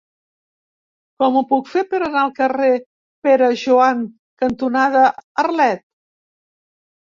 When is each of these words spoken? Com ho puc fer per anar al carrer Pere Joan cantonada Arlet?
Com 1.21 1.35
ho 1.35 1.43
puc 1.51 1.69
fer 1.73 1.83
per 1.91 1.99
anar 2.05 2.21
al 2.23 2.33
carrer 2.39 2.71
Pere 3.29 3.51
Joan 3.65 4.03
cantonada 4.47 5.07
Arlet? 5.47 5.89